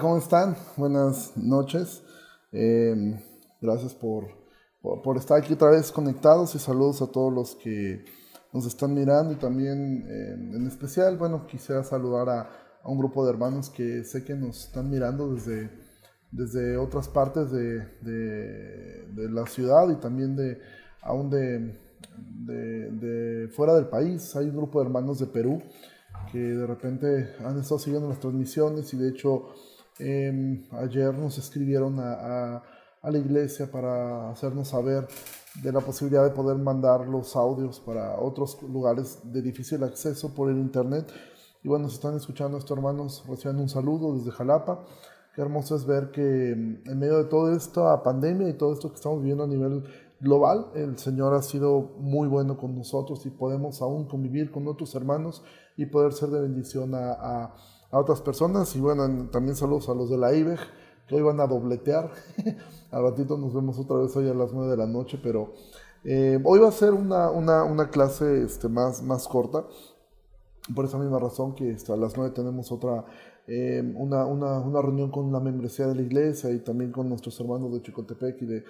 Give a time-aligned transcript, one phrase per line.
[0.00, 0.56] ¿cómo están?
[0.76, 2.02] Buenas noches.
[2.52, 3.20] Eh,
[3.60, 4.26] gracias por,
[4.80, 8.04] por, estar aquí otra vez conectados y saludos a todos los que
[8.52, 12.50] nos están mirando y también eh, en especial, bueno, quisiera saludar a,
[12.84, 15.70] un grupo de hermanos que sé que nos están mirando desde,
[16.30, 20.60] desde otras partes de, de, de la ciudad y también de
[21.02, 21.76] aún de,
[22.46, 24.34] de, fuera del país.
[24.36, 25.60] Hay un grupo de hermanos de Perú
[26.32, 29.48] que de repente han estado siguiendo las transmisiones y de hecho
[29.98, 32.62] Em, ayer nos escribieron a,
[33.02, 35.08] la iglesia para hacernos saber
[35.62, 40.50] de la posibilidad de poder mandar los audios para otros lugares de difícil acceso por
[40.50, 41.10] el internet.
[41.62, 44.84] Y bueno, se están escuchando estos hermanos, reciben un saludo desde Jalapa.
[45.34, 48.90] Qué hermoso es ver que em, en medio de toda esta pandemia y todo esto
[48.90, 49.84] que estamos viviendo a nivel
[50.20, 54.94] global, el Señor ha sido muy bueno con nosotros y podemos aún convivir con otros
[54.94, 55.42] hermanos
[55.76, 57.54] y poder ser de bendición a, a
[57.90, 58.74] a otras personas.
[58.76, 60.58] Y bueno, también saludos a los de la IBEG,
[61.06, 62.10] que hoy van a dobletear.
[62.90, 65.52] Al ratito nos vemos otra vez hoy a las 9 de la noche, pero
[66.04, 69.64] eh, hoy va a ser una, una, una clase este, más, más corta.
[70.74, 73.04] Por esa misma razón que este, a las 9 tenemos otra,
[73.46, 77.40] eh, una, una, una, reunión con la membresía de la iglesia y también con nuestros
[77.40, 78.64] hermanos de Chicotepec y de,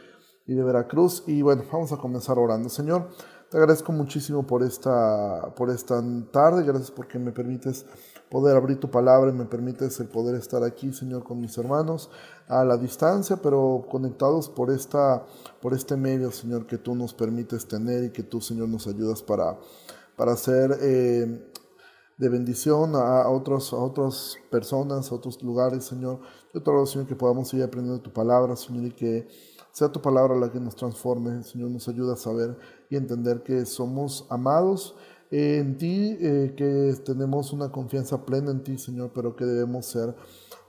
[0.47, 1.25] y de Veracruz.
[1.27, 2.69] Y bueno, vamos a comenzar orando.
[2.69, 3.09] Señor,
[3.51, 7.87] te agradezco muchísimo por esta, por esta tarde, gracias porque me permites
[8.31, 12.11] poder abrir tu palabra y me permites el poder estar aquí, Señor, con mis hermanos
[12.49, 15.25] a la distancia, pero conectados por, esta,
[15.61, 19.23] por este medio, Señor, que tú nos permites tener y que tú, Señor, nos ayudas
[19.23, 19.59] para,
[20.17, 21.53] para hacer eh,
[22.19, 26.21] de bendición a, otros, a otras personas, a otros lugares, Señor.
[26.53, 29.29] Yo te ruego, Señor, que podamos seguir aprendiendo tu palabra, Señor, y que
[29.73, 32.59] sea tu palabra la que nos transforme, Señor, nos ayuda a saber
[32.91, 34.97] y entender que somos amados
[35.31, 40.15] en ti, eh, que tenemos una confianza plena en ti, Señor, pero que debemos ser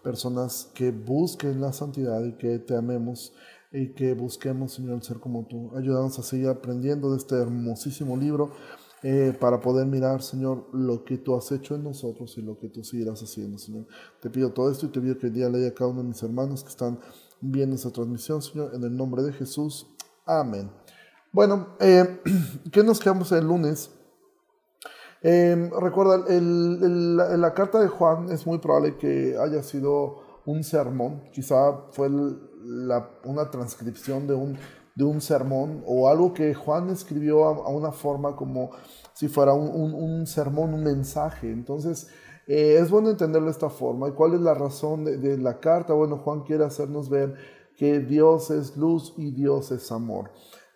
[0.04, 3.34] personas que busquen la santidad y que te amemos
[3.72, 5.72] y que busquemos, Señor, ser como tú.
[5.78, 8.52] Ayúdanos a seguir aprendiendo de este hermosísimo libro
[9.04, 12.68] eh, para poder mirar, Señor, lo que tú has hecho en nosotros y lo que
[12.68, 13.86] tú seguirás haciendo, Señor.
[14.20, 16.10] Te pido todo esto y te pido que el día le a cada uno de
[16.10, 17.00] mis hermanos que están
[17.40, 19.88] viendo esta transmisión, Señor, en el nombre de Jesús.
[20.26, 20.70] Amén.
[21.32, 22.20] Bueno, eh,
[22.72, 23.92] ¿qué nos quedamos el lunes?
[25.22, 31.88] Eh, recuerda, la, carta de Juan es muy probable que haya sido un sermón, quizá
[31.92, 34.58] fue una transcripción de un,
[34.96, 38.72] de un sermón o algo que Juan escribió a, una forma como
[39.14, 41.52] si fuera un, un, sermón, un mensaje.
[41.52, 42.08] Entonces,
[42.48, 44.08] eh, es bueno entenderlo de esta forma.
[44.08, 45.94] ¿Y cuál es la razón de, de la carta?
[45.94, 47.36] Bueno, Juan quiere hacernos ver
[47.76, 50.32] que Dios es luz y Dios es amor.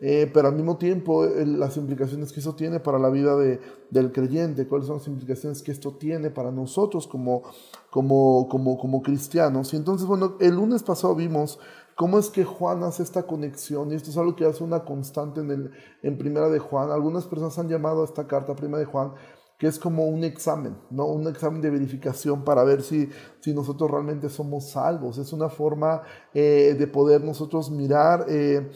[0.05, 4.11] Eh, pero al mismo tiempo las implicaciones que eso tiene para la vida de, del
[4.11, 7.43] creyente, cuáles son las implicaciones que esto tiene para nosotros como,
[7.89, 9.73] como, como, como cristianos.
[9.73, 11.57] Y entonces, bueno, el lunes pasado vimos
[11.95, 15.39] cómo es que Juan hace esta conexión, y esto es algo que hace una constante
[15.39, 15.71] en, el,
[16.01, 16.91] en Primera de Juan.
[16.91, 19.13] Algunas personas han llamado a esta carta Primera de Juan
[19.57, 21.05] que es como un examen, ¿no?
[21.07, 23.09] Un examen de verificación para ver si,
[23.39, 25.17] si nosotros realmente somos salvos.
[25.17, 26.01] Es una forma
[26.33, 28.69] eh, de poder nosotros mirar eh,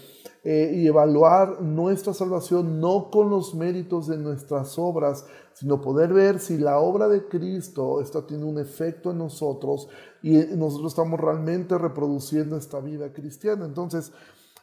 [0.44, 6.40] eh, y evaluar nuestra salvación no con los méritos de nuestras obras, sino poder ver
[6.40, 9.90] si la obra de Cristo está teniendo un efecto en nosotros
[10.22, 13.66] y nosotros estamos realmente reproduciendo esta vida cristiana.
[13.66, 14.14] Entonces,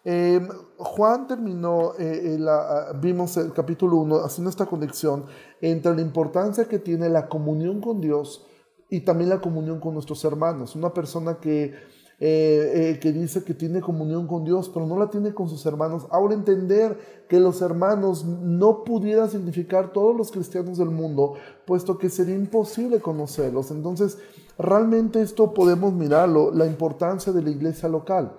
[0.05, 5.25] Em, Juan terminó, eh, la, vimos el capítulo 1, haciendo esta conexión
[5.63, 8.45] entre la importancia que tiene la comunión con Dios
[8.91, 10.77] y también la comunión con nuestros hermanos.
[10.77, 11.73] Una persona que, eh,
[12.21, 16.07] eh, que dice que tiene comunión con Dios, pero no la tiene con sus hermanos.
[16.11, 21.33] Ahora entender que los hermanos no pudieran significar todos los cristianos del mundo,
[21.65, 23.71] puesto que sería imposible conocerlos.
[23.71, 24.19] Entonces,
[24.59, 28.37] realmente esto podemos mirarlo, la importancia de la iglesia local.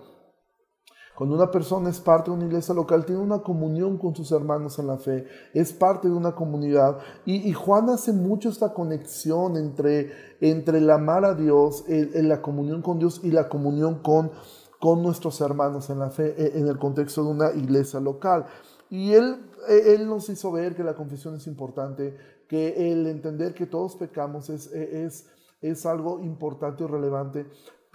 [1.15, 4.77] Cuando una persona es parte de una iglesia local, tiene una comunión con sus hermanos
[4.79, 6.97] en la fe, es parte de una comunidad.
[7.25, 12.81] Y, Juan hace mucho esta conexión entre, entre el amar a Dios, el, la comunión
[12.81, 14.29] con Dios y la comunión con,
[14.77, 18.45] con nuestros hermanos en la fe, e, en el contexto de una iglesia local.
[18.89, 19.37] Y él,
[19.69, 22.17] e, él nos hizo ver que la confesión es importante,
[22.49, 25.27] que el entender que todos pecamos es, e, es,
[25.61, 27.47] es algo importante y relevante.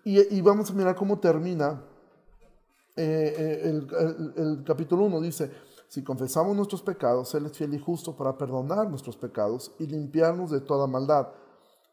[0.04, 1.84] Y, y vamos a mirar cómo termina
[3.02, 5.50] eh, eh, el, capítulo 1 dice,
[5.88, 10.50] si confesamos nuestros pecados, Él es fiel y justo para perdonar nuestros pecados y limpiarnos
[10.50, 11.28] de toda maldad.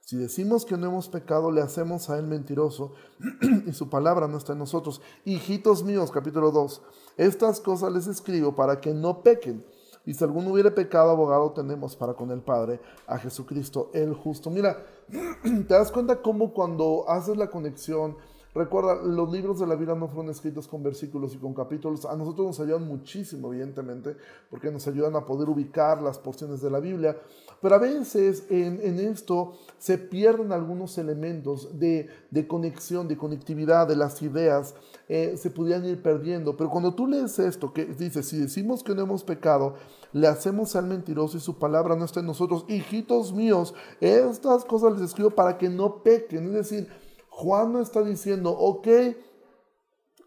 [0.01, 2.93] Si decimos que no hemos pecado, le hacemos a Él mentiroso
[3.65, 5.01] y su palabra no está en nosotros.
[5.25, 6.81] Hijitos míos, capítulo 2,
[7.17, 9.65] estas cosas les escribo para que no pequen.
[10.05, 14.49] Y si alguno hubiere pecado, abogado tenemos para con el Padre, a Jesucristo el justo.
[14.49, 14.85] Mira,
[15.43, 18.15] te das cuenta cómo cuando haces la conexión
[18.57, 22.05] Recuerda, los libros de la Biblia no fueron escritos con versículos y con capítulos.
[22.05, 24.15] A nosotros nos ayudan muchísimo, evidentemente,
[24.49, 27.15] porque nos ayudan a poder ubicar las porciones de la Biblia.
[27.61, 32.09] Pero a veces en, esto se pierden algunos elementos de,
[32.47, 34.73] conexión, de conectividad de las ideas.
[35.07, 36.57] Eh, se podrían ir perdiendo.
[36.57, 39.75] Pero cuando tú lees esto, que dice, si decimos que no hemos pecado,
[40.13, 42.65] le hacemos al mentiroso y su palabra no está en nosotros.
[42.67, 46.47] Hijitos míos, estas cosas les escribo para que no pequen.
[46.47, 47.06] Es decir,
[47.37, 49.15] Juan no está diciendo, ok, eh,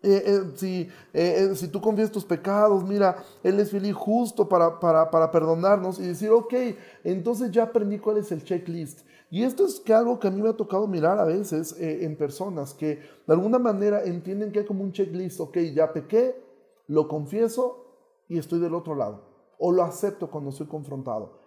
[0.02, 4.78] eh, si, eh, si, tú confiesas tus pecados, mira, Él es fiel y justo para,
[4.78, 6.54] para, para, perdonarnos y decir, ok,
[7.02, 9.00] entonces ya aprendí cuál es el checklist.
[9.28, 12.16] Y esto es que algo que a mí me ha tocado mirar a veces en
[12.16, 16.40] personas que de alguna manera entienden que hay como un checklist, ok, ya pequé,
[16.86, 17.86] lo confieso
[18.28, 19.24] y estoy del otro lado.
[19.58, 21.40] O lo acepto cuando soy confrontado.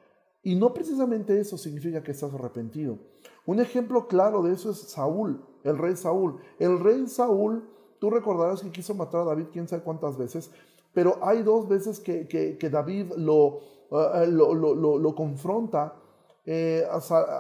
[0.44, 3.00] Y no precisamente eso significa que estás arrepentido.
[3.46, 6.40] Un ejemplo claro de eso es Saúl, el rey Saúl.
[6.60, 7.64] El rey Saúl,
[8.00, 10.52] tú recordarás que quiso matar a David quién sabe cuántas veces,
[10.94, 15.96] pero hay dos veces que, que, David lo, uh, lo, lo, lo, confronta,
[16.46, 16.86] eh,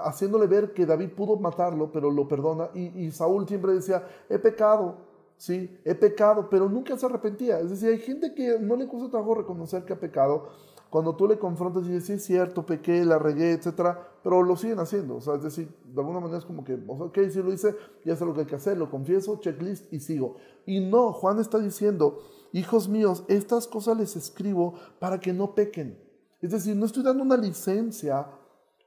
[0.03, 2.69] haciéndole ver que David pudo matarlo, pero lo perdona.
[2.73, 4.95] Y, y Saúl siempre decía, he pecado,
[5.37, 7.59] sí, he pecado, pero nunca se arrepentía.
[7.59, 10.47] Es decir, hay gente que no le cuesta trabajo reconocer que ha pecado
[10.93, 14.55] cuando tú le confrontas y dices, sí, es cierto, pequé, la regué, etcétera, pero lo
[14.55, 15.15] siguen haciendo.
[15.15, 17.75] O sea, es decir, de alguna manera es como que, ok, sí lo hice,
[18.05, 20.35] ya sé lo que hay que hacer, lo confieso, checklist y sigo.
[20.67, 22.19] Y no, Juan está diciendo,
[22.51, 25.97] hijos míos, estas cosas les escribo para que no pequen.
[26.43, 28.27] Es decir, no estoy dando una licencia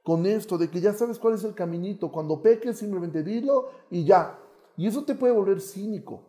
[0.01, 2.09] con esto de que ya sabes cuál es el caminito.
[2.09, 4.39] Cuando peques, simplemente dilo y ya.
[4.77, 6.21] Y eso te puede volver cínico.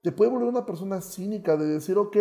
[0.00, 2.16] Te puede volver una persona cínica de decir, ok,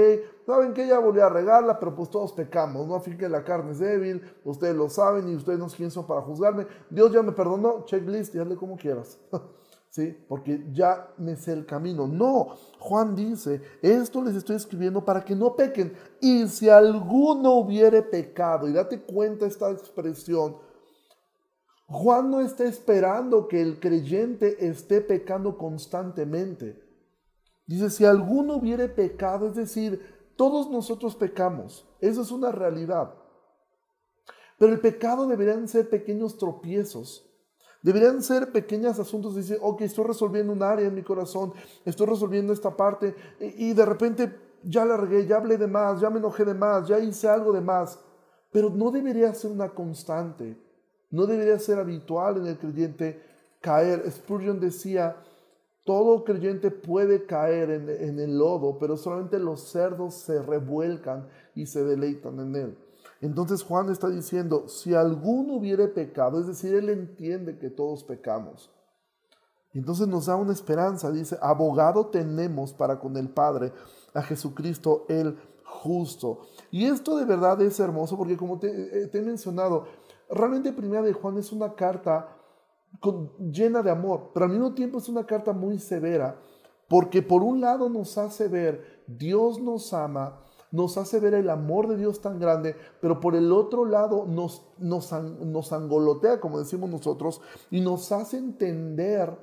[0.48, 2.96] saben que ella volvió a regarla, pero pues todos pecamos, ¿no?
[2.96, 6.22] A que la carne es débil, ustedes lo saben y ustedes no quién son para
[6.22, 6.66] juzgarme.
[6.90, 9.20] Dios ya me perdonó, checklist, y hazle como quieras.
[9.90, 10.18] ¿Sí?
[10.28, 12.08] Porque ya me sé el camino.
[12.08, 15.94] No, Juan dice, esto les estoy escribiendo para que no pequen.
[16.20, 20.58] Y si alguno hubiere pecado, y date cuenta esta expresión,
[21.86, 26.87] Juan no está esperando que el creyente esté pecando constantemente.
[27.68, 30.02] Dice, si alguno hubiere pecado, es decir,
[30.38, 31.86] todos nosotros pecamos.
[32.00, 33.14] Eso es una realidad.
[34.58, 37.30] Pero el pecado deberían ser pequeños tropiezos.
[37.82, 39.36] Deberían ser pequeños asuntos.
[39.36, 41.54] Dice, ok, estoy resolviendo un área en mi corazón,
[41.86, 46.10] estoy resolviendo esta parte y, de repente ya la regué, ya hablé de más, ya
[46.10, 48.00] me enojé de más, ya hice algo de más.
[48.52, 50.58] Pero no debería ser una constante,
[51.12, 53.22] no debería ser habitual en el creyente
[53.62, 54.10] caer.
[54.10, 55.18] Spurgeon decía,
[55.88, 61.86] todo creyente puede caer en, el lodo, pero solamente los cerdos se revuelcan y se
[61.86, 62.78] deleitan en él.
[63.22, 68.70] Entonces Juan está diciendo, si alguno hubiere pecado, es decir, él entiende que todos pecamos.
[69.74, 73.72] Entonces nos da una esperanza, dice, abogado tenemos para con el Padre,
[74.14, 76.42] a Jesucristo el justo.
[76.70, 79.86] Y esto de verdad es hermoso porque como te, eh, te he mencionado,
[80.30, 82.37] realmente Primera de Juan es una carta
[83.52, 86.40] llena de amor, pero al mismo tiempo es una carta muy severa,
[86.88, 90.42] porque por un lado nos hace ver, Dios nos ama,
[90.72, 94.66] nos hace ver el amor de Dios tan grande, pero por el otro lado nos,
[94.78, 97.42] nos, nos angolotea, como decimos nosotros,
[97.72, 99.38] y nos hace entender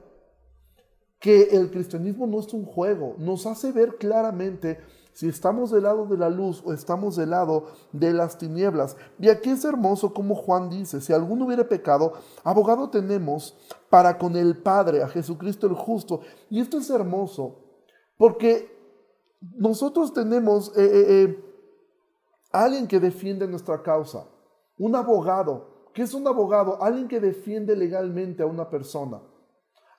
[1.18, 4.80] que el cristianismo no es un juego, nos hace ver claramente
[5.14, 8.97] si estamos del lado de la luz o estamos del lado de las tinieblas.
[9.18, 13.56] Y aquí es hermoso como Juan dice, si alguno hubiera pecado, abogado tenemos
[13.88, 16.21] para con el Padre, a Jesucristo el justo.
[16.50, 17.61] Y esto es hermoso,
[18.18, 18.76] porque
[19.56, 21.44] nosotros tenemos eh, eh, eh,
[22.50, 24.26] alguien que defiende nuestra causa,
[24.76, 25.73] un abogado.
[25.94, 26.83] ¿Qué es un abogado?
[26.83, 29.23] Alguien que defiende legalmente a una persona.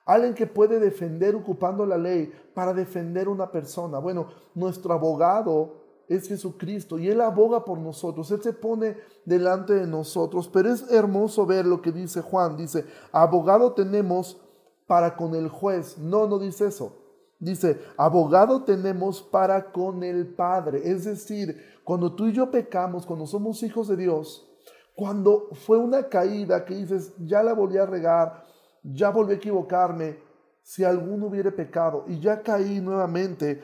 [0.06, 3.98] Alguien que puede defender ocupando la ley para defender una persona.
[3.98, 8.30] Bueno, nuestro abogado es Jesucristo y Él aboga por nosotros.
[8.30, 10.48] Él se pone delante de nosotros.
[10.48, 12.56] Pero es hermoso ver lo que dice Juan.
[12.56, 14.40] Dice, abogado tenemos
[14.86, 15.98] para con el juez.
[15.98, 16.92] No, no dice eso.
[17.38, 20.82] Dice, abogado tenemos para con el Padre.
[20.84, 24.48] Es decir, cuando tú y yo pecamos, cuando somos hijos de Dios,
[24.94, 28.46] cuando fue una caída que dices, ya la volví a regar,
[28.94, 30.18] ya volví a equivocarme,
[30.62, 33.62] si alguno hubiere pecado y ya caí nuevamente,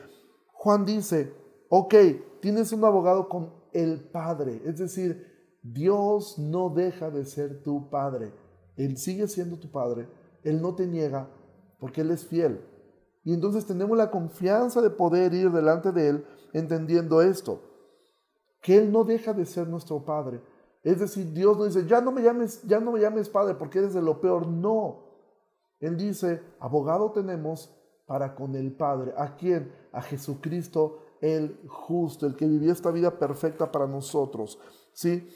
[0.53, 1.33] Juan dice,
[1.69, 1.95] ok,
[2.39, 5.27] tienes un abogado con el Padre, es decir,
[5.61, 8.33] Dios no deja de ser tu Padre,
[8.77, 10.07] Él sigue siendo tu Padre,
[10.43, 11.29] Él no te niega
[11.79, 12.61] porque Él es fiel.
[13.25, 17.61] Y entonces tenemos la confianza de poder ir delante de Él entendiendo esto.
[18.61, 20.41] que Él no deja de ser nuestro Padre.
[20.83, 23.79] Es decir, Dios no dice, ya no me llames, ya no me llames Padre porque
[23.79, 24.47] eres de lo peor.
[24.47, 25.02] No.
[25.83, 27.75] Él dice, abogado tenemos
[28.05, 29.13] para con el Padre.
[29.17, 29.71] ¿A quién?
[29.91, 34.59] A Jesucristo el justo, el que vivió esta vida perfecta para nosotros.
[34.93, 35.29] ¿Sí?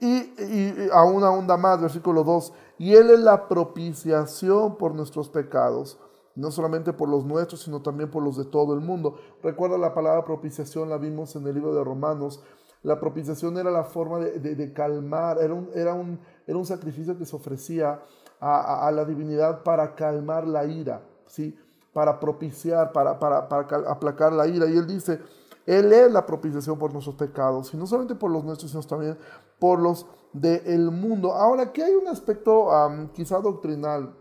[0.00, 5.98] Y, a una onda más, versículo 2, y Él es la propiciación por nuestros pecados,
[6.34, 9.18] no solamente por los nuestros, sino también por los de todo el mundo.
[9.42, 12.42] Recuerda la palabra propiciación, la vimos en el libro de Romanos.
[12.82, 18.00] La propiciación era la forma de, calmar, era un, sacrificio que se ofrecía
[18.40, 21.56] a, la divinidad para calmar la ira, ¿sí?
[21.92, 24.66] para propiciar, para, para, para aplacar la ira.
[24.66, 25.20] Y Él dice,
[25.66, 29.18] Él es la propiciación por nuestros pecados, y no solamente por los nuestros, sino también
[29.58, 31.32] por los del mundo.
[31.32, 32.68] Ahora, aquí hay un aspecto
[33.12, 34.14] quizá doctrinal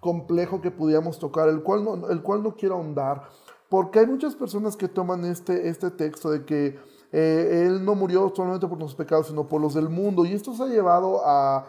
[0.00, 3.22] complejo que pudiéramos tocar, el cual no, el cual no quiero ahondar,
[3.70, 6.78] porque hay muchas personas que toman este, este texto de que
[7.10, 10.52] eh, Él no murió solamente por nuestros pecados, sino por los del mundo, y esto
[10.54, 11.66] se ha llevado a,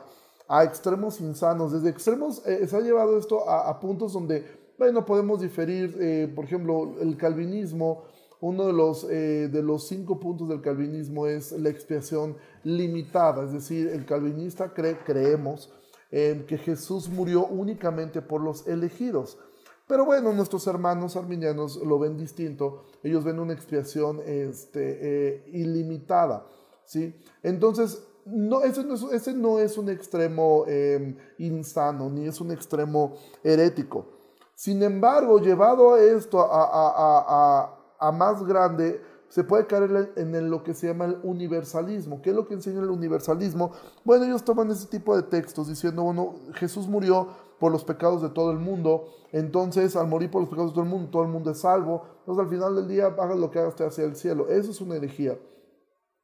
[0.48, 4.46] a extremos insanos, desde extremos eh, se ha llevado esto a, puntos donde,
[4.78, 8.04] bueno, podemos diferir, eh, por ejemplo, el calvinismo,
[8.42, 13.54] uno de los, eh, de los cinco puntos del calvinismo es la expiación limitada, es
[13.54, 15.72] decir, el calvinista cree, creemos
[16.12, 19.38] que Jesús murió únicamente por los elegidos.
[19.86, 26.46] Pero bueno, nuestros hermanos arminianos lo ven distinto, ellos ven una expiación este, ilimitada.
[26.86, 27.14] ¿sí?
[27.44, 32.52] Entonces, no, ese, no es, ese no es un extremo em, insano, ni es un
[32.52, 33.14] extremo
[33.44, 34.08] herético.
[34.56, 40.74] Sin embargo, llevado a esto a, a más grande, se puede caer en lo que
[40.74, 42.22] se llama el universalismo.
[42.22, 43.72] ¿Qué es lo que enseña el universalismo?
[44.04, 47.28] Bueno, ellos toman ese tipo de textos diciendo, bueno, Jesús murió
[47.60, 50.84] por los pecados de todo el mundo, entonces al morir por los pecados de todo
[50.84, 53.60] el mundo, todo el mundo es salvo, entonces al final del día haga lo que
[53.60, 54.48] haga usted hacia el cielo.
[54.50, 55.38] Eso es una herejía.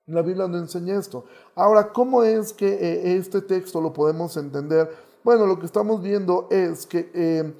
[0.08, 1.26] La Biblia no enseña esto.
[1.56, 4.90] Ahora, ¿cómo es que eh, este texto lo podemos entender?
[5.24, 7.54] Bueno, lo que estamos viendo es que eh,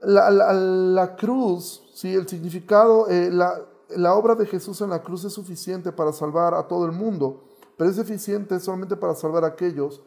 [0.00, 2.14] la, la, cruz, ¿sí?
[2.14, 6.54] el significado, eh, la, la, obra de Jesús en la cruz es suficiente para salvar
[6.54, 7.44] a todo el mundo,
[7.76, 10.02] pero es eficiente solamente para salvar a aquellos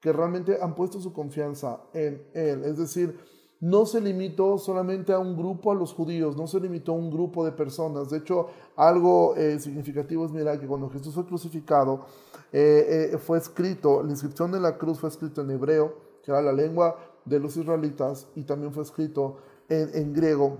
[0.00, 2.64] que realmente han puesto su confianza en Él.
[2.64, 3.18] Es decir,
[3.64, 7.10] no se limitó solamente a un grupo, a los judíos, no se limitó a un
[7.10, 8.10] grupo de personas.
[8.10, 12.04] De hecho, algo eh, significativo es mirar que cuando Jesús fue crucificado,
[12.52, 16.52] eh, fue escrito, la inscripción de la cruz fue escrito en hebreo, que era la
[16.52, 19.38] lengua de los israelitas y también fue escrito
[19.70, 20.58] en, griego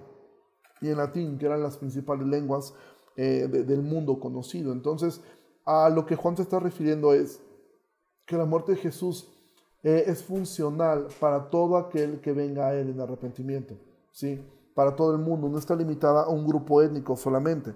[0.81, 2.73] y en latín, que eran las principales lenguas
[3.17, 4.73] eh, del mundo conocido.
[4.73, 5.21] Entonces,
[5.67, 7.43] a lo que Juan se está refiriendo es
[8.25, 9.31] que la muerte de Jesús
[9.85, 13.75] eh, es funcional para todo aquel que venga a Él en arrepentimiento,
[14.11, 14.43] ¿sí?
[14.75, 17.75] Para todo el mundo, no está limitada a un grupo étnico solamente.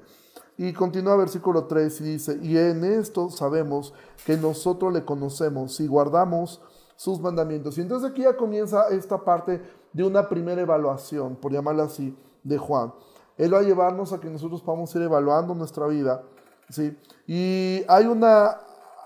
[0.56, 3.92] Y continúa versículo 3 y dice, y en esto sabemos
[4.24, 6.62] que nosotros le conocemos si guardamos
[6.96, 7.76] sus mandamientos.
[7.76, 9.62] Y entonces aquí ya comienza esta parte
[9.92, 12.92] de una primera evaluación, por llamarla así, de Juan.
[13.36, 16.22] Él va a llevarnos a que nosotros podamos ir evaluando nuestra vida,
[16.70, 16.96] ¿sí?
[17.26, 18.56] Y hay una,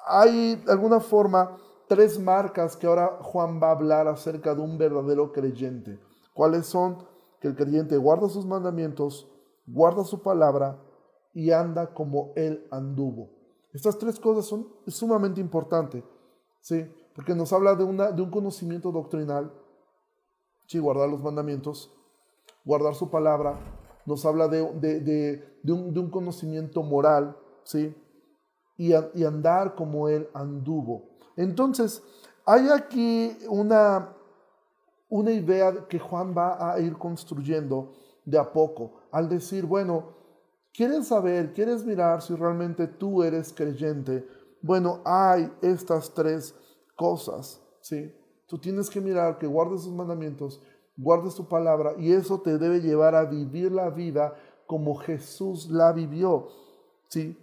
[0.07, 5.33] hay alguna forma tres marcas que ahora Juan va a hablar acerca de un verdadero
[5.33, 5.99] creyente.
[6.35, 7.07] ¿Cuáles son?
[7.41, 9.31] Que el creyente guarda sus mandamientos,
[9.67, 10.81] guarda su palabra
[11.35, 13.31] y anda como él anduvo.
[13.73, 16.05] Estas tres cosas son sumamente importantes,
[16.61, 16.87] ¿sí?
[17.15, 19.53] porque nos habla de, una, de un conocimiento doctrinal,
[20.67, 21.93] sí, guardar los mandamientos,
[22.65, 23.59] guardar su palabra,
[24.07, 27.95] nos habla de, de, un, un, conocimiento moral, ¿sí?
[28.77, 31.11] Y, y, andar como él anduvo.
[31.37, 32.03] Entonces,
[32.45, 34.15] hay aquí una,
[35.09, 37.93] una idea que Juan va a ir construyendo
[38.25, 40.15] de a poco, al decir, bueno,
[40.73, 44.27] ¿quieres saber, quieres mirar si realmente tú eres creyente?
[44.61, 46.55] Bueno, hay estas tres
[46.97, 48.15] cosas, ¿sí?
[48.47, 50.61] Tú tienes que mirar que guardes sus mandamientos,
[50.97, 54.35] guardes tu palabra y eso te debe llevar a vivir la vida
[54.67, 56.49] como Jesús la vivió,
[57.09, 57.37] ¿sí?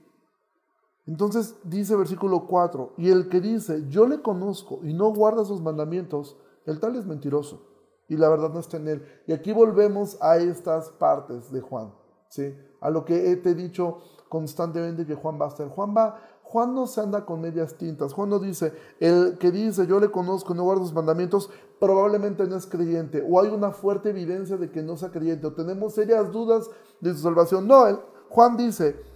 [1.10, 5.60] Entonces dice versículo 4, y el que dice, yo le conozco y no guarda sus
[5.60, 6.38] mandamientos,
[6.68, 7.66] el tal es mentiroso
[8.08, 9.06] y la verdad no está en él.
[9.26, 11.92] Y aquí volvemos a estas partes de Juan,
[12.28, 12.56] ¿sí?
[12.80, 15.70] A lo que te he dicho constantemente que Juan va a hacer.
[15.70, 18.14] Juan va Juan no se anda con medias tintas.
[18.14, 21.50] Juan no dice, el que dice yo le conozco y no guardo sus mandamientos,
[21.80, 23.26] probablemente no es creyente.
[23.28, 25.48] O hay una fuerte evidencia de que no sea creyente.
[25.48, 26.70] O tenemos serias dudas
[27.02, 27.68] de su salvación.
[27.68, 28.00] No,
[28.30, 29.09] Juan dice,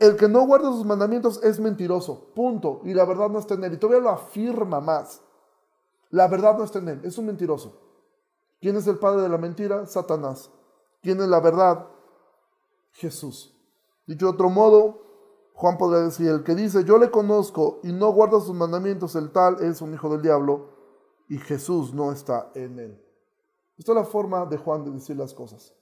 [0.00, 2.32] el que no guarda sus mandamientos es mentiroso.
[2.34, 2.80] Punto.
[2.84, 3.74] Y la verdad no está en él.
[3.74, 5.22] Y todavía lo afirma más.
[6.08, 7.00] La verdad no está en él.
[7.04, 7.78] Es un mentiroso.
[8.60, 9.86] ¿Quién es el padre de la mentira?
[9.86, 10.50] Satanás.
[11.02, 11.86] ¿Quién es la verdad?
[12.92, 13.54] Jesús.
[14.06, 15.02] Dicho de otro modo,
[15.52, 19.30] Juan podría decir, el que dice, yo le conozco y no guarda sus mandamientos, el
[19.30, 20.70] tal es un hijo del diablo
[21.28, 23.06] y Jesús no está en él.
[23.76, 25.74] Esta es la forma de Juan de decir las cosas.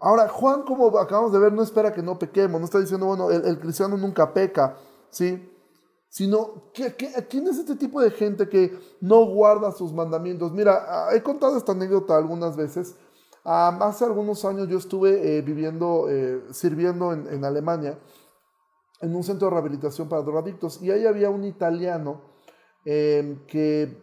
[0.00, 3.30] Ahora, Juan, como acabamos de ver, no espera que no pequemos, no está diciendo, bueno,
[3.30, 4.76] el, cristiano nunca peca,
[5.10, 5.52] ¿sí?
[6.08, 10.52] Sino, quién es este tipo de gente que no guarda sus mandamientos?
[10.52, 12.94] Mira, ah, he contado esta anécdota algunas veces.
[13.44, 17.98] Ah, hace algunos años yo estuve eh, viviendo, eh, sirviendo en, Alemania,
[19.00, 22.22] en un centro de rehabilitación para drogadictos, y ahí había un italiano
[22.84, 24.00] em, que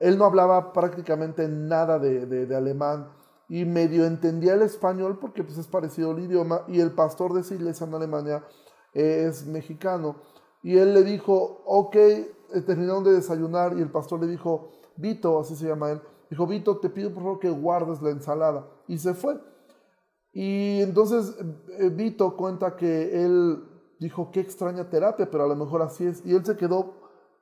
[0.00, 3.19] él no hablaba prácticamente nada de alemán
[3.50, 7.40] y medio entendía el español porque pues, es parecido el idioma y el pastor de
[7.40, 8.44] esa iglesia en Alemania
[8.92, 10.22] es mexicano.
[10.62, 12.30] Y él le dijo, ok, eh,
[12.64, 16.78] terminaron de desayunar y el pastor le dijo, Vito, así se llama él, dijo, Vito,
[16.78, 18.68] te pido por favor que guardes la ensalada.
[18.86, 19.40] Y se fue.
[20.32, 21.34] Y entonces
[21.76, 23.64] eh, Vito cuenta que él
[23.98, 26.24] dijo, qué extraña terapia, pero a lo mejor así es.
[26.24, 26.94] Y él se quedó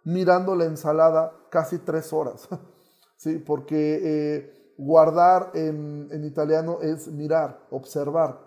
[0.05, 2.49] mirando la ensalada casi tres horas,
[3.19, 3.37] ¿sí?
[3.37, 4.01] Porque...
[4.03, 8.41] Eh, guardar en, italiano es mirar, observar.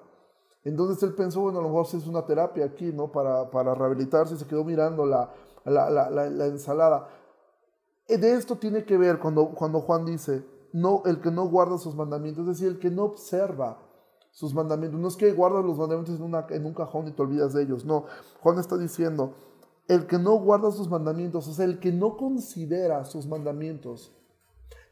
[0.63, 3.11] Entonces él pensó, bueno, a lo mejor si es una terapia aquí, ¿no?
[3.11, 5.29] Para, para rehabilitarse, se quedó mirando la,
[5.65, 7.09] la, ensalada.
[8.07, 11.77] Eh, de esto tiene que ver cuando, cuando Juan dice, no, el que no guarda
[11.77, 13.77] sus mandamientos, es decir, el que no observa
[14.31, 14.99] sus mandamientos.
[14.99, 17.63] No es que guardas los mandamientos en, una, en un cajón y te olvidas de
[17.63, 18.05] ellos, no.
[18.41, 19.33] Juan está diciendo,
[19.87, 24.15] el que no guarda sus mandamientos, o sea, el que no considera sus mandamientos,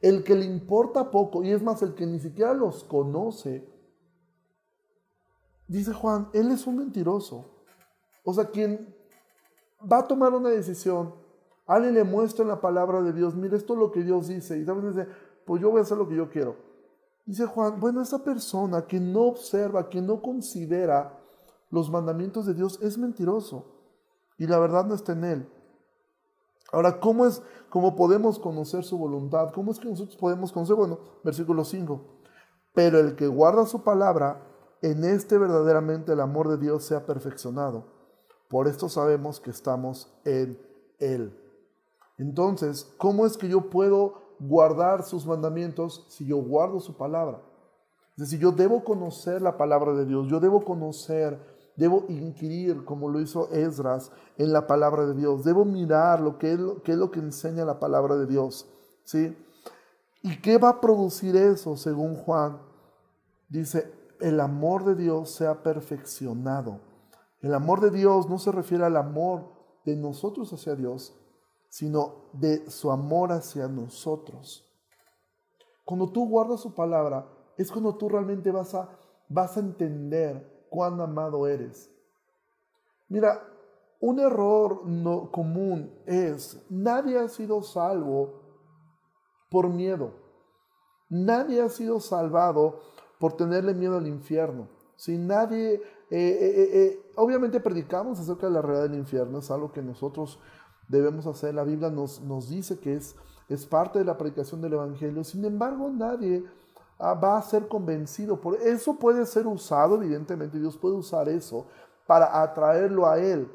[0.01, 3.67] el que le importa poco, y es más, el que ni siquiera los conoce,
[5.67, 7.63] dice Juan, él es un mentiroso.
[8.23, 8.95] O sea, quien
[9.91, 11.13] va a tomar una decisión,
[11.65, 14.57] alguien le muestra en la palabra de Dios, mira, esto es lo que Dios dice,
[14.57, 15.07] y también dice,
[15.45, 16.55] pues yo voy a hacer lo que yo quiero.
[17.25, 21.19] Dice Juan, bueno, esa persona que no observa, que no considera
[21.69, 23.65] los mandamientos de Dios, es mentiroso.
[24.37, 25.49] Y la verdad no está en él.
[26.71, 29.51] Ahora, ¿cómo es cómo podemos conocer su voluntad?
[29.53, 30.75] ¿Cómo es que nosotros podemos conocer?
[30.75, 32.01] Bueno, versículo 5.
[32.73, 34.45] Pero el que guarda su palabra,
[34.81, 37.85] en este verdaderamente el amor de Dios sea perfeccionado.
[38.49, 40.59] Por esto sabemos que estamos en
[40.99, 41.37] Él.
[42.17, 47.41] Entonces, ¿cómo es que yo puedo guardar sus mandamientos si yo guardo su palabra?
[48.17, 53.07] Es decir, yo debo conocer la palabra de Dios, yo debo conocer Debo inquirir, como
[53.07, 55.45] lo hizo Esdras, en la palabra de Dios.
[55.45, 58.69] Debo mirar lo que es, qué es lo que enseña la palabra de Dios.
[59.05, 59.33] ¿sí?
[60.21, 62.59] ¿Y qué va a producir eso, según Juan?
[63.47, 66.81] Dice, el amor de Dios sea perfeccionado.
[67.39, 69.45] El amor de Dios no se refiere al amor
[69.85, 71.17] de nosotros hacia Dios,
[71.69, 74.69] sino de su amor hacia nosotros.
[75.85, 77.25] Cuando tú guardas su palabra,
[77.57, 78.89] es cuando tú realmente vas a,
[79.29, 81.91] vas a entender cuán amado eres.
[83.07, 83.43] Mira,
[83.99, 88.41] un error no común es, nadie ha sido salvo
[89.49, 90.13] por miedo.
[91.09, 92.79] Nadie ha sido salvado
[93.19, 94.69] por tenerle miedo al infierno.
[94.95, 99.71] Si nadie, eh, eh, eh, obviamente predicamos acerca de la realidad del infierno, es algo
[99.71, 100.39] que nosotros
[100.87, 101.55] debemos hacer.
[101.55, 103.15] La Biblia nos, nos dice que es,
[103.47, 105.23] es parte de la predicación del Evangelio.
[105.23, 106.43] Sin embargo, nadie
[107.01, 108.39] va a ser convencido.
[108.41, 111.67] Por eso puede ser usado, evidentemente, Dios puede usar eso
[112.05, 113.51] para atraerlo a Él.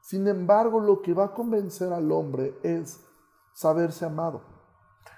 [0.00, 3.00] Sin embargo, lo que va a convencer al hombre es
[3.52, 4.42] saberse amado.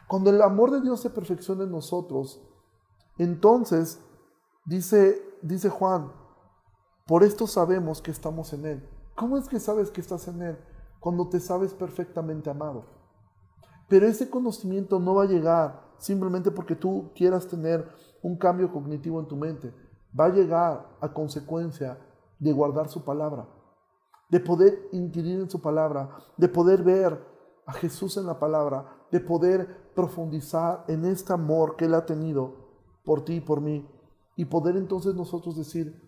[0.09, 2.43] Cuando el amor de Dios se perfecciona en nosotros,
[3.19, 4.01] entonces
[4.67, 6.13] dice, dice Juan,
[7.07, 8.89] por esto sabemos que estamos en Él.
[9.15, 10.59] ¿Cómo es que sabes que estás en Él?
[11.01, 12.87] Cuando te sabes perfectamente amado.
[13.89, 17.89] Pero ese conocimiento no va a llegar simplemente porque tú quieras tener
[18.23, 19.75] un cambio cognitivo en tu mente.
[20.19, 21.99] Va a llegar a consecuencia
[22.39, 23.49] de guardar su palabra,
[24.31, 27.19] de poder inquirir en su palabra, de poder ver
[27.67, 32.65] a Jesús en la palabra, de poder profundizar en este amor que Él ha tenido
[33.05, 33.89] por ti y por mí,
[34.37, 36.01] y poder entonces nosotros decir,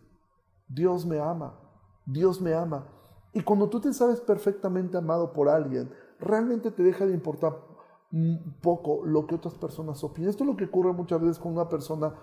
[0.69, 1.59] Dios me ama,
[2.05, 2.89] Dios me ama.
[3.33, 7.66] Y cuando tú te sabes perfectamente amado por alguien, realmente te deja de importar
[8.13, 10.31] un poco lo que otras personas opinan.
[10.31, 12.15] Esto es lo que ocurre muchas veces con una persona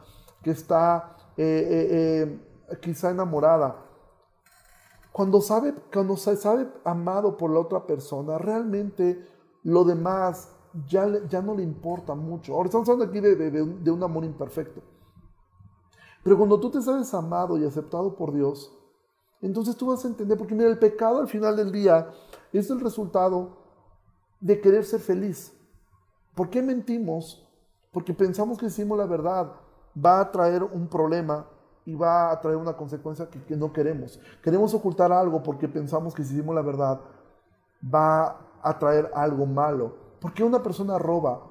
[0.42, 3.86] que está eh, eh, eh, quizá enamorada.
[5.12, 9.24] Cuando sabe, cuando se sabe amado por la otra persona, realmente
[9.64, 10.50] lo demás
[10.88, 12.54] ya, ya no le importa mucho.
[12.54, 14.82] Ahora estamos hablando aquí de, de un amor imperfecto.
[16.24, 18.74] Pero cuando tú te sabes amado y aceptado por Dios,
[19.42, 22.10] entonces tú vas a entender, porque mira, el pecado al final del día
[22.54, 23.58] es el resultado
[24.40, 25.54] de querer ser feliz.
[26.36, 27.48] ¿Por qué mentimos?
[27.92, 29.52] Porque pensamos que decimos la verdad
[30.04, 31.46] va a traer un problema
[31.86, 34.20] y va a traer una consecuencia que, no queremos.
[34.42, 37.00] Queremos ocultar algo porque pensamos que si decimos la verdad
[37.94, 39.96] va a traer algo malo.
[40.20, 41.44] ¿Por qué una persona roba?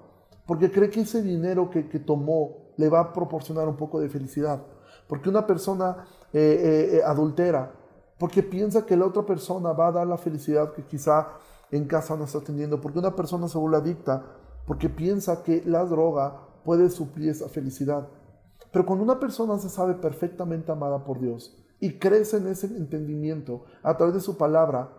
[0.47, 4.09] Porque cree que ese dinero que, que tomó le va a proporcionar un poco de
[4.09, 4.63] felicidad.
[5.07, 7.71] Porque una persona eh, eh, eh, adultera,
[8.19, 11.29] porque piensa que la otra persona va a dar la felicidad que quizá
[11.71, 12.81] en casa no está teniendo.
[12.81, 14.25] Porque una persona se vuelve adicta,
[14.67, 18.09] porque piensa que la droga puede suplir esa felicidad.
[18.73, 23.65] Pero cuando una persona se sabe perfectamente amada por Dios y crece en ese entendimiento
[23.83, 24.91] a través de su palabra,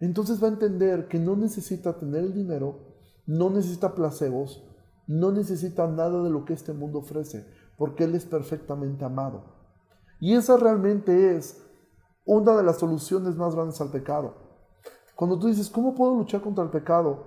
[0.00, 2.80] entonces va a entender que no necesita tener el dinero,
[3.26, 4.62] no necesita placebos,
[5.06, 7.46] no necesita nada de lo que este mundo ofrece,
[7.78, 9.44] porque Él es perfectamente amado.
[10.20, 11.62] Y esa realmente es
[12.24, 14.34] una de las soluciones más grandes al pecado.
[15.14, 17.26] Cuando tú dices, ¿cómo puedo luchar contra el pecado?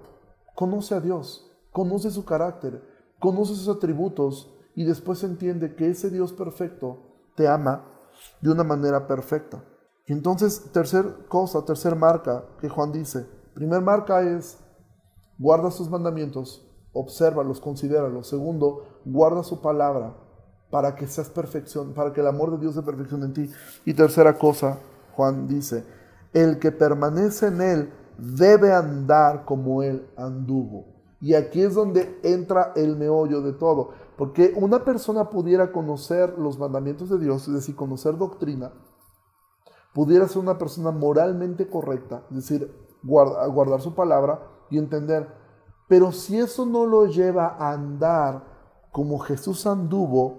[0.55, 2.81] Conoce a Dios, conoce su carácter,
[3.19, 6.99] conoce sus atributos y después entiende que ese Dios perfecto
[7.35, 7.85] te ama
[8.41, 9.63] de una manera perfecta.
[10.07, 14.57] Entonces, tercer cosa, tercer marca que Juan dice, primer marca es
[15.37, 18.27] guarda sus mandamientos, obsérvalos, considéralos.
[18.27, 20.15] Segundo, guarda su palabra
[20.69, 23.51] para que seas perfección, para que el amor de Dios se perfeccione en ti.
[23.85, 24.79] Y tercera cosa,
[25.15, 25.83] Juan dice,
[26.33, 30.98] el que permanece en él debe andar como él anduvo.
[31.21, 36.57] Y aquí es donde entra el meollo de todo, porque una persona pudiera conocer los
[36.57, 38.71] mandamientos de Dios, es decir, conocer doctrina,
[39.93, 45.27] pudiera ser una persona moralmente correcta, es decir, guardar su palabra y entender.
[45.87, 48.43] Pero si eso no lo lleva a andar
[48.91, 50.37] como Jesús anduvo,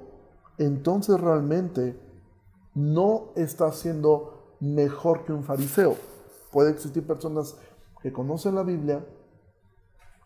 [0.58, 2.00] entonces realmente
[2.74, 5.96] no está siendo mejor que un fariseo.
[6.52, 7.56] Puede existir personas
[8.02, 9.04] que conocen la Biblia,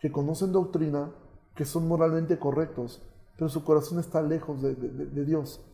[0.04, 1.14] que conocen doctrina,
[1.54, 3.00] que son moralmente correctos,
[3.38, 4.74] pero su corazón está lejos de,
[5.24, 5.64] Dios.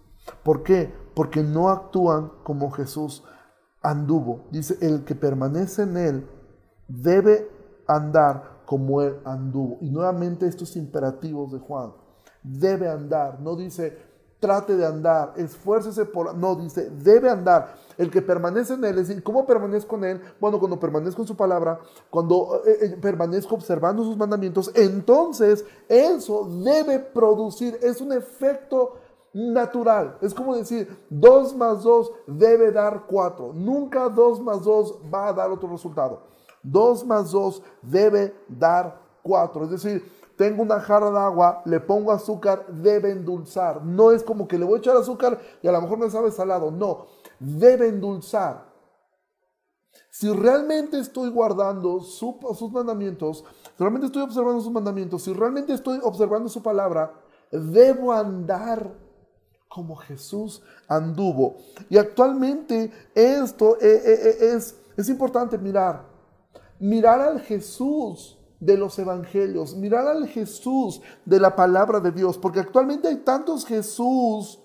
[0.45, 0.95] ¿Por qué?
[1.17, 3.25] Porque no actúan como Jesús
[3.83, 4.47] anduvo.
[4.53, 6.31] Dice, el que permanece en él
[6.87, 7.51] debe
[7.89, 9.79] andar como él anduvo.
[9.81, 11.93] Y nuevamente estos imperativos de Juan.
[12.45, 13.41] Debe andar.
[13.41, 13.99] No dice,
[14.41, 16.35] trate de andar, esfuércese por...
[16.35, 17.77] No, dice, debe andar.
[17.99, 20.21] El que permanece en él, es decir, ¿cómo permanezco en él?
[20.41, 26.49] Bueno, cuando permanezco en su palabra, cuando eh, eh, permanezco observando sus mandamientos, entonces eso
[26.65, 28.95] debe producir, es un efecto
[29.33, 30.17] natural.
[30.23, 33.53] Es como decir, 2 más 2 debe dar 4.
[33.55, 36.23] Nunca 2 más 2 va a dar otro resultado.
[36.63, 39.65] 2 más 2 debe dar 4.
[39.65, 43.85] Es decir, tengo una jarra de agua, le pongo azúcar, debe endulzar.
[43.85, 46.31] No es como que le voy a echar azúcar y a lo mejor me sabe
[46.31, 46.71] salado.
[46.71, 48.65] No, debe endulzar.
[50.09, 53.45] Si realmente estoy guardando sus mandamientos,
[53.77, 57.13] si realmente estoy observando sus mandamientos, si realmente estoy observando su palabra,
[57.53, 58.95] debo andar
[59.69, 61.57] como Jesús anduvo.
[61.91, 66.09] Y actualmente esto eh, eh, eh, es, es importante mirar.
[66.79, 72.61] Mirar al Jesús de los evangelios, mirar al Jesús de la palabra de Dios, porque
[72.61, 74.61] actualmente hay tantos Jesús,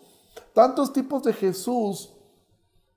[0.54, 2.14] tantos tipos de Jesús,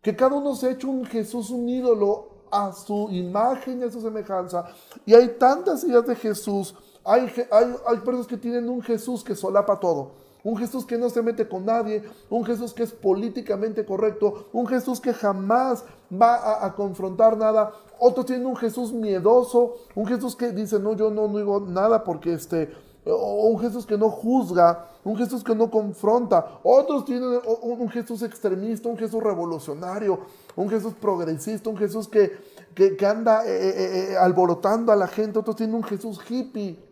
[0.02, 3.90] que cada uno se ha hecho un Jesús, un ídolo a su imagen y a
[3.90, 4.66] su semejanza.
[5.06, 9.34] Y hay tantas ideas de Jesús, hay, hay, hay personas que tienen un Jesús que
[9.34, 13.85] solapa todo un Jesús que no se mete con nadie, un Jesús que es políticamente
[13.85, 17.72] correcto, un Jesús que jamás va a, confrontar nada.
[17.98, 22.33] Otros tienen un Jesús miedoso, un Jesús que dice, no, yo no, digo nada porque
[22.35, 22.70] este,
[23.05, 26.61] o un Jesús que no juzga, un Jesús que no confronta.
[26.62, 30.20] Otros tienen un Jesús extremista, un Jesús revolucionario,
[30.55, 32.33] un Jesús progresista, un Jesús que,
[32.74, 35.38] que, anda eh, eh, eh, alborotando a la gente.
[35.38, 36.88] Otros tienen un Jesús hippie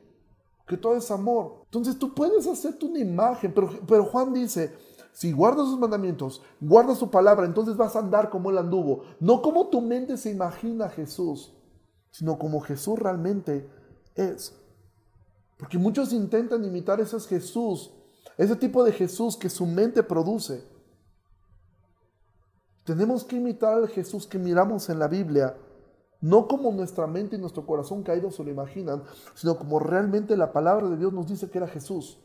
[0.66, 1.62] que todo es amor.
[1.64, 4.74] Entonces tú puedes hacerte una imagen, pero, pero Juan dice,
[5.12, 9.04] si guardas sus mandamientos, guardas su palabra, entonces vas a andar como él anduvo.
[9.20, 11.54] No como tu mente se imagina Jesús,
[12.10, 13.68] sino como Jesús realmente
[14.14, 14.54] es.
[15.56, 17.92] Porque muchos intentan imitar ese Jesús,
[18.36, 20.62] ese tipo de Jesús que su mente produce.
[22.84, 25.56] Tenemos que imitar al Jesús que miramos en la Biblia
[26.20, 29.02] no como nuestra mente y nuestro corazón caídos se lo imaginan,
[29.34, 32.18] sino como realmente la palabra de Dios nos dice que era Jesús.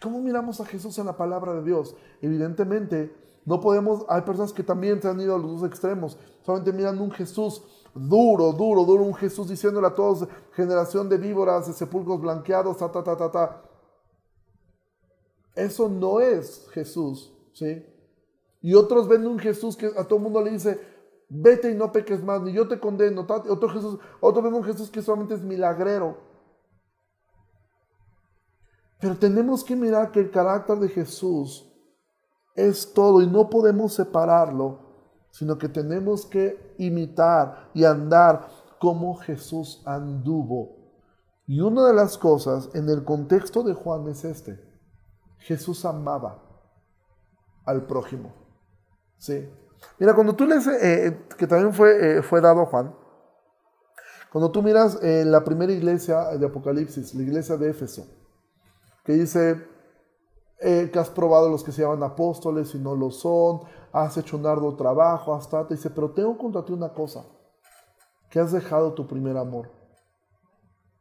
[0.00, 1.96] ¿Cómo miramos a Jesús en la palabra de Dios?
[2.20, 6.72] Evidentemente, no podemos, hay personas que también se han ido a los dos extremos, solamente
[6.72, 7.62] miran un Jesús
[7.94, 12.90] duro, duro, duro, un Jesús diciéndole a todos, generación de víboras, de sepulcros blanqueados, ta,
[12.90, 13.62] ta, ta, ta, ta.
[15.54, 17.86] Eso no es Jesús, ¿sí?
[18.60, 20.80] Y otros ven un Jesús que a todo el mundo le dice,
[21.28, 23.26] vete y no peques más, ni yo te condeno.
[23.28, 26.18] Otro Jesús, otro vemos Jesús que solamente es milagrero.
[29.00, 31.70] Pero tenemos que mirar que el carácter de Jesús
[32.54, 34.78] es todo y no podemos separarlo,
[35.30, 40.76] sino que tenemos que imitar y andar como Jesús anduvo.
[41.46, 44.58] Y una de las cosas en el contexto de Juan es este.
[45.38, 46.42] Jesús amaba
[47.66, 48.32] al prójimo.
[49.18, 49.46] ¿Sí?
[49.98, 52.94] Mira, cuando tú lees, eh, que también fue, eh, fue dado a Juan,
[54.32, 58.06] cuando tú miras eh, la primera iglesia de Apocalipsis, la iglesia de Éfeso,
[59.04, 59.74] que dice
[60.60, 63.60] que has probado los que se llaman apóstoles y no lo son,
[63.92, 67.22] has hecho un arduo trabajo, hasta te dice, pero tengo contra ti una cosa,
[68.30, 69.70] que has dejado tu primer amor.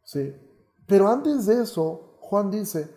[0.03, 0.35] ¿Sí?
[0.85, 2.93] Pero antes de eso, Juan dice,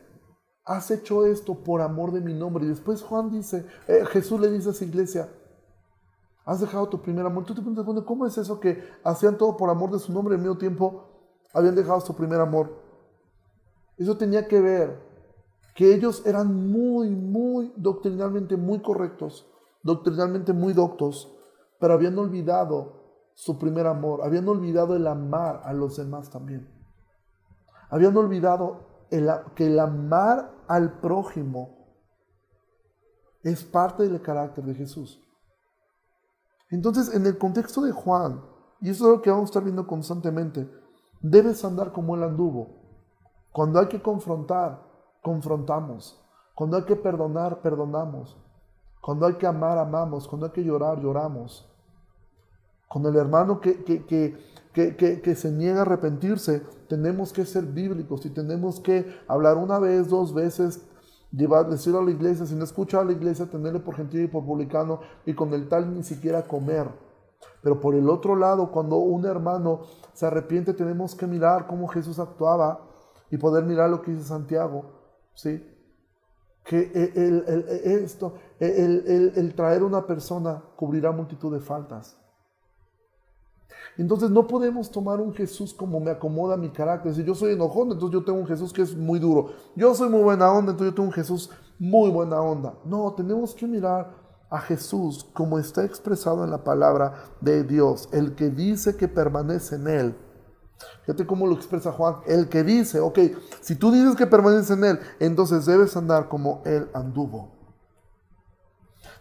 [0.65, 2.65] has hecho esto por amor de mi nombre.
[2.65, 3.65] Y después Juan dice,
[4.11, 5.29] Jesús le dice a esa iglesia,
[6.47, 7.45] Has dejado tu primer amor.
[7.45, 10.37] Tú te preguntas, bueno, ¿cómo es eso que hacían todo por amor de su nombre?
[10.37, 11.09] En medio tiempo
[11.53, 12.73] habían dejado su primer amor.
[13.99, 14.97] Eso tenía que ver
[15.75, 19.51] que ellos eran muy, muy doctrinalmente muy correctos,
[19.83, 21.37] doctrinalmente muy doctos,
[21.81, 26.71] pero habían olvidado su primer amor, habían olvidado el amar a los demás también.
[27.91, 29.07] Habían olvidado
[29.55, 31.77] que el amar al prójimo
[33.43, 35.26] es parte del carácter de Jesús.
[36.71, 38.43] Entonces, en el contexto de Juan,
[38.81, 40.69] y eso es lo que vamos a estar viendo constantemente,
[41.21, 42.69] debes andar como él anduvo.
[43.53, 44.83] Cuando hay que confrontar,
[45.23, 46.23] confrontamos.
[46.55, 48.37] Cuando hay que perdonar, perdonamos.
[49.01, 50.29] Cuando hay que amar, amamos.
[50.29, 51.71] Cuando hay que llorar, lloramos.
[52.89, 58.25] Con el hermano que, que, que, que, se niega a arrepentirse, tenemos que ser bíblicos
[58.27, 60.87] y tenemos que hablar una vez, dos veces,
[61.33, 64.45] llevar, a la iglesia, si no escucha a la iglesia, tenerle por gentil y por
[64.45, 66.89] publicano y con el tal ni siquiera comer.
[67.63, 72.19] Pero por el otro lado, cuando un hermano se arrepiente, tenemos que mirar cómo Jesús
[72.19, 72.81] actuaba
[73.31, 74.85] y poder mirar lo que dice Santiago,
[75.35, 75.65] ¿sí?
[76.65, 77.45] Que el,
[77.85, 82.19] esto, el, el traer una persona cubrirá multitud de faltas.
[83.99, 87.15] Entonces no podemos tomar un Jesús como me acomoda mi carácter.
[87.15, 89.53] Si yo soy enojón, entonces yo tengo un Jesús que es muy duro.
[89.75, 92.75] Yo soy muy buena onda, entonces yo tengo un Jesús muy buena onda.
[92.85, 94.11] No, tenemos que mirar
[94.51, 98.09] a Jesús como está expresado en la palabra de Dios.
[98.13, 100.17] El que dice que permanece en Él.
[101.03, 102.17] Fíjate cómo lo expresa Juan.
[102.27, 103.19] El que dice, ok,
[103.61, 107.57] si tú dices que permanece en Él, entonces debes andar como Él anduvo.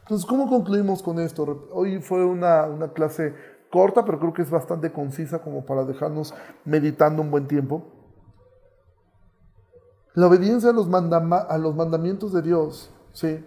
[0.02, 1.70] Entonces, ¿cómo concluimos con esto?
[1.72, 3.34] Hoy fue una, una clase
[3.76, 6.34] corta, pero creo que es bastante concisa como para dejarnos
[6.64, 7.84] meditando un buen tiempo.
[10.14, 13.46] La obediencia a los, a los mandamientos de Dios, ¿sí?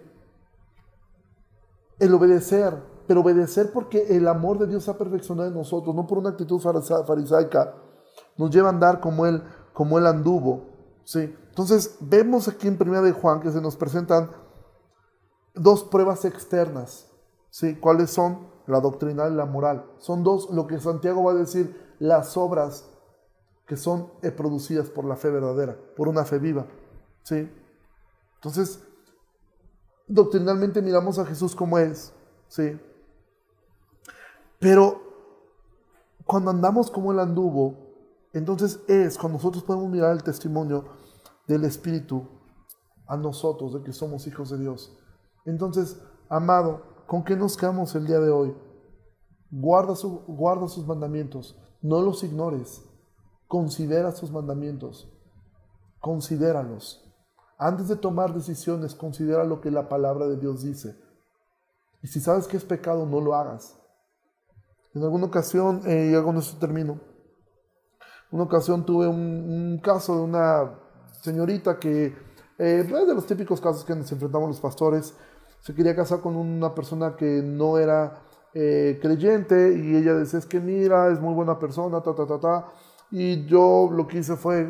[1.97, 6.19] El obedecer, pero obedecer porque el amor de Dios ha perfeccionado en nosotros, no por
[6.19, 7.73] una actitud farisaica,
[8.37, 9.41] nos lleva a andar como Él,
[9.73, 10.67] como anduvo,
[11.05, 11.35] ¿sí?
[11.47, 14.29] Entonces, vemos aquí en Primera de Juan que se nos presentan
[15.55, 17.09] dos pruebas externas,
[17.49, 17.77] ¿sí?
[17.77, 18.58] ¿Cuáles son?
[18.69, 19.85] La doctrinal y la moral.
[19.97, 22.89] Son dos, lo que Santiago va a decir, las obras
[23.65, 26.65] que son eh, producidas por la fe verdadera, por una fe viva.
[27.23, 27.49] ¿sí?
[28.35, 28.83] Entonces,
[30.07, 32.13] doctrinalmente miramos a Jesús como es.
[32.47, 32.79] ¿sí?
[34.59, 35.01] Pero
[36.25, 37.75] cuando andamos como Él anduvo,
[38.33, 40.85] entonces es cuando nosotros podemos mirar el testimonio
[41.47, 42.27] del Espíritu
[43.07, 44.95] a nosotros, de que somos hijos de Dios.
[45.45, 48.55] Entonces, amado, ¿Con qué nos quedamos el día de hoy?
[49.49, 52.83] Guarda, sus mandamientos, no los ignores.
[53.47, 55.11] Considera sus mandamientos,
[55.99, 57.03] considéralos.
[57.57, 60.95] Antes de tomar decisiones, considera lo que la palabra de Dios dice.
[62.03, 63.75] Y si sabes que es pecado, no lo hagas.
[64.93, 67.01] En alguna ocasión, eh, y con esto termino,
[68.29, 70.79] una ocasión tuve un, caso de una
[71.23, 72.05] señorita que,
[72.59, 75.15] eh, es de los típicos casos que nos enfrentamos los pastores,
[75.61, 78.21] se quería casar con una persona que no era
[78.53, 82.39] eh, creyente y ella decía, es que mira, es muy buena persona, ta, ta, ta,
[82.39, 82.65] ta.
[83.11, 84.67] Y yo lo que hice fue,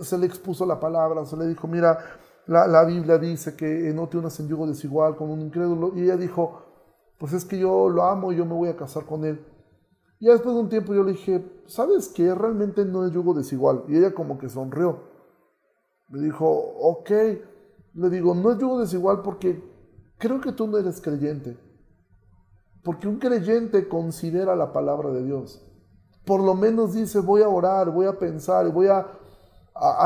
[0.00, 1.98] se le expuso la palabra, se le dijo, mira,
[2.46, 5.92] la, la Biblia dice que no te unas en yugo desigual con un incrédulo.
[5.94, 6.62] Y ella dijo,
[7.18, 9.44] pues es que yo lo amo y yo me voy a casar con él.
[10.18, 12.34] Y después de un tiempo yo le dije, ¿sabes qué?
[12.34, 13.84] Realmente no es yugo desigual.
[13.88, 15.00] Y ella como que sonrió.
[16.08, 17.10] Me dijo, ok.
[17.94, 19.62] Le digo, no es yugo desigual porque
[20.20, 21.58] creo que tú no eres creyente.
[22.84, 25.66] Porque un creyente considera la palabra de Dios.
[26.24, 29.06] Por lo menos dice, voy a orar, voy a pensar voy a,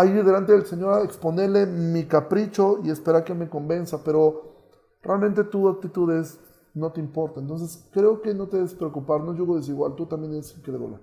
[0.07, 4.03] ir delante del Señor a exponerle mi capricho y esperar que me convenza.
[4.03, 4.55] Pero
[5.03, 6.41] realmente tu actitud es,
[6.73, 7.41] no te importa.
[7.41, 11.01] Entonces creo que no te debes preocupar, no yugo desigual, tú también eres incrédula.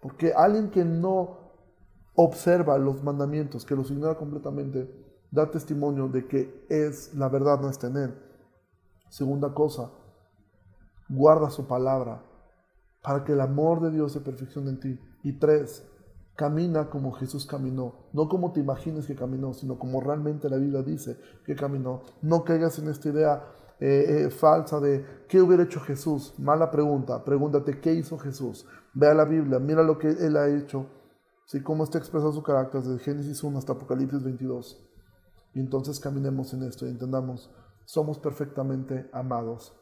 [0.00, 1.38] Porque alguien que no
[2.14, 5.03] observa los mandamientos, que los ignora completamente,
[5.34, 8.14] da testimonio de que es la verdad no está en él.
[9.08, 9.90] Segunda cosa,
[11.08, 12.22] guarda su palabra
[13.02, 15.00] para que el amor de Dios se perfeccione en ti.
[15.24, 15.86] Y tres,
[16.36, 20.82] camina como Jesús caminó, no como te imagines que caminó, sino como realmente la Biblia
[20.82, 22.02] dice que caminó.
[22.22, 23.44] No caigas en esta idea
[23.80, 26.34] eh, eh, falsa de qué hubiera hecho Jesús.
[26.38, 27.24] Mala pregunta.
[27.24, 28.66] Pregúntate qué hizo Jesús.
[28.94, 30.86] Ve a la Biblia, mira lo que Él ha hecho,
[31.46, 31.60] ¿sí?
[31.60, 34.93] cómo está expresado su carácter desde Génesis 1 hasta Apocalipsis 22.
[35.54, 37.50] Y entonces caminemos en esto y entendamos,
[37.84, 39.72] somos perfectamente amados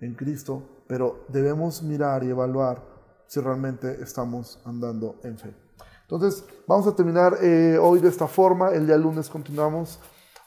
[0.00, 2.82] en Cristo, pero debemos mirar y evaluar
[3.26, 5.54] si realmente estamos andando en fe.
[6.02, 8.70] Entonces, vamos a terminar eh, hoy de esta forma.
[8.70, 10.00] El día lunes continuamos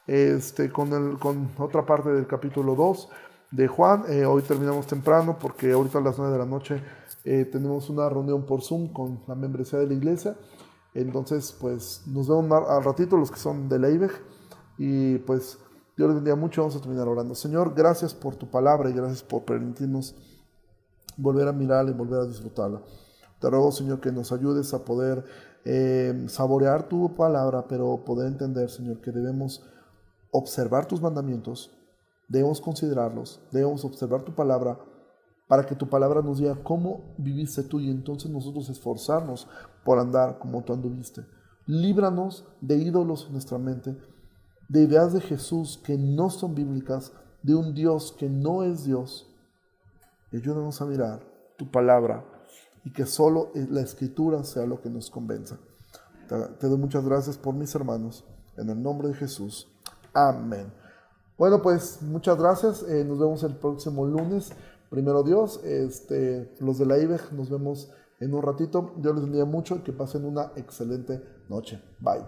[0.08, 3.10] este, con, el, con otra parte del capítulo 2
[3.52, 4.06] de Juan.
[4.10, 6.82] Eh, hoy terminamos temprano porque ahorita a las 9 de la noche
[7.24, 10.36] eh, tenemos una reunión por Zoom con la membresía de la iglesia.
[10.94, 14.12] Entonces, pues nos vemos al ratito los que son de Leibeg.
[14.78, 15.58] Y pues
[15.96, 16.62] Dios les bendiga mucho.
[16.62, 17.36] Vamos a terminar orando.
[17.36, 20.16] Señor, gracias por tu palabra y gracias por permitirnos
[21.18, 22.82] volver a mirarla y volver a disfrutarla.
[23.40, 25.26] Te ruego, Señor, que nos ayudes a poder
[25.66, 29.64] eh, saborear tu palabra, pero poder entender, Señor, que debemos
[30.32, 31.72] observar tus mandamientos,
[32.28, 34.80] debemos considerarlos, debemos observar tu palabra
[35.52, 39.50] para que tu palabra nos diga cómo viviste tú y entonces nosotros esforzarnos
[39.84, 41.26] por andar como tú anduviste.
[41.66, 43.98] Líbranos de ídolos en nuestra mente,
[44.70, 47.12] de ideas de Jesús que no son bíblicas,
[47.44, 49.30] de un Dios que no es Dios.
[50.32, 51.20] ayúdanos a mirar
[51.58, 52.24] tu palabra
[52.86, 55.58] y que solo la escritura sea lo que nos convenza.
[56.62, 58.24] Te, doy muchas gracias por mis hermanos.
[58.56, 59.68] En el nombre de Jesús.
[60.14, 60.72] Amén.
[61.38, 62.84] Bueno, pues muchas gracias.
[62.84, 64.54] Eh, nos vemos el próximo lunes.
[64.92, 68.94] Primero Dios, este, los de la IBEG, nos vemos en un ratito.
[68.98, 71.82] Yo les bendiga mucho y que pasen una excelente noche.
[72.02, 72.26] Bye.